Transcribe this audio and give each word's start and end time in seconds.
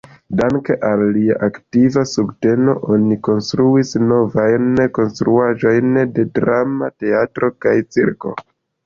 Danke 0.37 0.75
al 0.87 1.01
lia 1.15 1.33
aktiva 1.47 2.05
subteno 2.11 2.73
oni 2.95 3.17
konstruis 3.27 3.91
novajn 4.05 4.71
konstruaĵojn 4.97 6.01
de 6.17 6.27
drama 6.39 6.91
teatro 7.05 7.51
kaj 7.67 7.77
cirko. 7.97 8.35